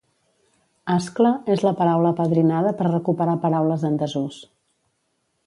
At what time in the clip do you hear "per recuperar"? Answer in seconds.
2.81-3.37